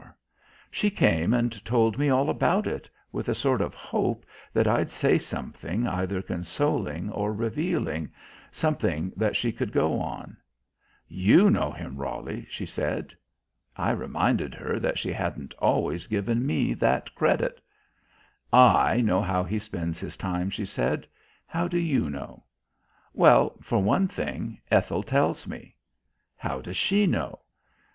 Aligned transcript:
She 0.71 0.89
came 0.89 1.31
and 1.31 1.63
told 1.63 1.99
me 1.99 2.09
all 2.09 2.27
about 2.31 2.65
it, 2.65 2.89
with 3.11 3.29
a 3.29 3.35
sort 3.35 3.61
of 3.61 3.75
hope 3.75 4.25
that 4.51 4.67
I'd 4.67 4.89
say 4.89 5.19
something 5.19 5.85
either 5.85 6.23
consoling 6.23 7.11
or 7.11 7.31
revealing, 7.31 8.11
something 8.51 9.13
that 9.15 9.35
she 9.35 9.51
could 9.51 9.71
go 9.71 9.99
on. 9.99 10.37
"You 11.07 11.51
know 11.51 11.71
him, 11.71 11.97
Roly," 11.97 12.47
she 12.49 12.65
said. 12.65 13.13
I 13.77 13.91
reminded 13.91 14.55
her 14.55 14.79
that 14.79 14.97
she 14.97 15.13
hadn't 15.13 15.53
always 15.59 16.07
given 16.07 16.47
me 16.47 16.73
that 16.73 17.13
credit. 17.13 17.61
"I 18.51 19.01
know 19.01 19.21
how 19.21 19.43
he 19.43 19.59
spends 19.59 19.99
his 19.99 20.17
time," 20.17 20.49
she 20.49 20.65
said. 20.65 21.05
"How 21.45 21.67
do 21.67 21.77
you 21.77 22.09
know?" 22.09 22.43
"Well, 23.13 23.55
for 23.61 23.83
one 23.83 24.07
thing, 24.07 24.59
Ethel 24.71 25.03
tells 25.03 25.45
me." 25.45 25.75
"How 26.37 26.59
does 26.59 26.75
she 26.77 27.05
know?" 27.05 27.37